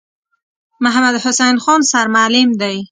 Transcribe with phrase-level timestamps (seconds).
[0.83, 2.77] محمدحسین خان سرمعلم دی.